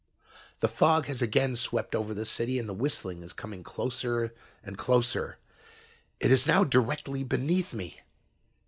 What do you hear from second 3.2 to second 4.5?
is coming closer